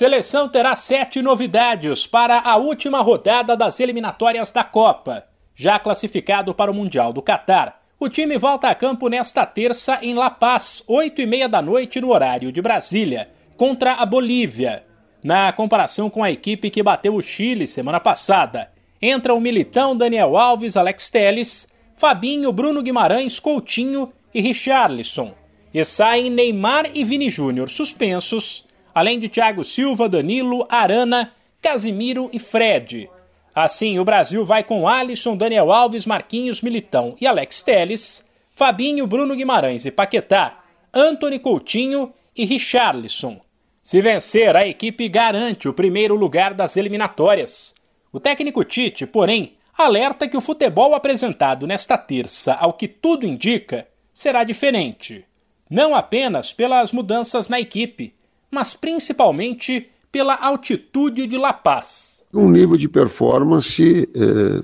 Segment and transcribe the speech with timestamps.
[0.00, 5.26] Seleção terá sete novidades para a última rodada das eliminatórias da Copa.
[5.54, 10.14] Já classificado para o Mundial do Catar, o time volta a campo nesta terça em
[10.14, 13.28] La Paz, oito e meia da noite no horário de Brasília,
[13.58, 14.86] contra a Bolívia.
[15.22, 18.72] Na comparação com a equipe que bateu o Chile semana passada,
[19.02, 25.34] entra o Militão Daniel Alves, Alex Teles, Fabinho, Bruno Guimarães, Coutinho e Richarlison.
[25.74, 28.64] E saem Neymar e Vini Júnior suspensos,
[28.94, 33.10] além de Thiago Silva, Danilo, Arana, Casimiro e Fred.
[33.54, 39.34] Assim, o Brasil vai com Alisson, Daniel Alves, Marquinhos, Militão e Alex Teles, Fabinho, Bruno
[39.34, 43.40] Guimarães e Paquetá, Anthony Coutinho e Richarlison.
[43.82, 47.74] Se vencer, a equipe garante o primeiro lugar das eliminatórias.
[48.12, 53.88] O técnico Tite, porém, alerta que o futebol apresentado nesta terça, ao que tudo indica,
[54.12, 55.24] será diferente.
[55.68, 58.14] Não apenas pelas mudanças na equipe,
[58.50, 62.24] mas principalmente pela altitude de La Paz.
[62.32, 64.62] Um nível de performance eh,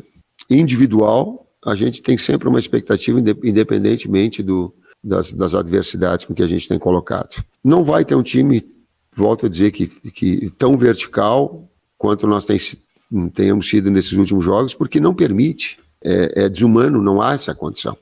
[0.51, 6.47] individual, a gente tem sempre uma expectativa, independentemente do, das, das adversidades com que a
[6.47, 7.45] gente tem colocado.
[7.63, 8.65] Não vai ter um time
[9.17, 12.59] volto a dizer que, que tão vertical quanto nós tem,
[13.33, 15.79] tenhamos sido nesses últimos jogos, porque não permite.
[16.05, 17.97] É, é, desumano, não há essa condição.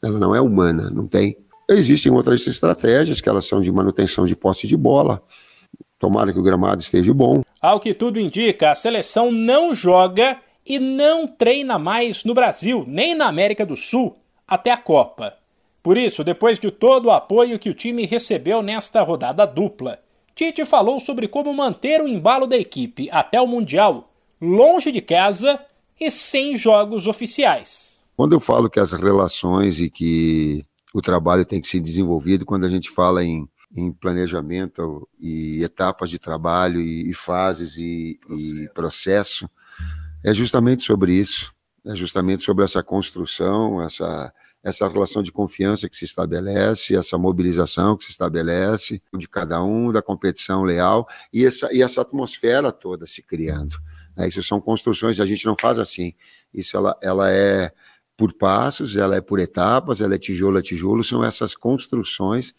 [0.00, 1.36] Ela não é humana, não tem.
[1.74, 5.22] Existem outras estratégias que elas são de manutenção de posse de bola.
[5.98, 7.42] Tomara que o gramado esteja bom.
[7.60, 13.14] Ao que tudo indica, a seleção não joga e não treina mais no Brasil, nem
[13.14, 15.34] na América do Sul, até a Copa.
[15.82, 19.98] Por isso, depois de todo o apoio que o time recebeu nesta rodada dupla,
[20.34, 24.08] Tite falou sobre como manter o embalo da equipe até o Mundial
[24.40, 25.60] longe de casa
[26.00, 28.00] e sem jogos oficiais.
[28.16, 32.64] Quando eu falo que as relações e que o trabalho tem que ser desenvolvido, quando
[32.64, 38.64] a gente fala em, em planejamento e etapas de trabalho e, e fases e processo.
[38.64, 39.50] e processo,
[40.24, 41.52] é justamente sobre isso.
[41.84, 47.96] É justamente sobre essa construção, essa essa relação de confiança que se estabelece, essa mobilização
[47.96, 53.04] que se estabelece de cada um, da competição leal e essa, e essa atmosfera toda
[53.04, 53.74] se criando.
[54.16, 54.28] Né?
[54.28, 56.14] Isso são construções, a gente não faz assim.
[56.54, 57.72] Isso ela, ela é
[58.16, 62.54] por passos, ela é por etapas, ela é tijolo a tijolo, são essas construções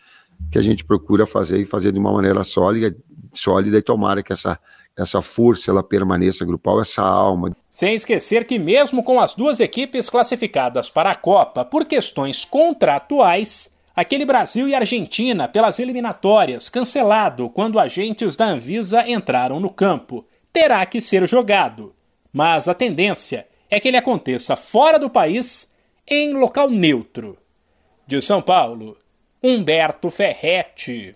[0.51, 2.95] que a gente procura fazer e fazer de uma maneira sólida,
[3.31, 4.59] sólida e tomara que essa,
[4.97, 7.55] essa força ela permaneça grupal, essa alma.
[7.69, 13.71] Sem esquecer que, mesmo com as duas equipes classificadas para a Copa por questões contratuais,
[13.95, 20.85] aquele Brasil e Argentina pelas eliminatórias cancelado quando agentes da Anvisa entraram no campo terá
[20.85, 21.95] que ser jogado.
[22.31, 25.67] Mas a tendência é que ele aconteça fora do país
[26.07, 27.37] em local neutro.
[28.05, 28.95] De São Paulo,
[29.41, 31.15] Humberto Ferretti.